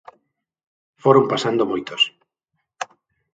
Foron 1.03 1.29
pasando 1.31 1.69
moitos. 1.71 2.01